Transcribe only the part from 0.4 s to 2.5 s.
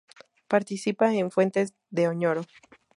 Participa en Fuentes de Oñoro.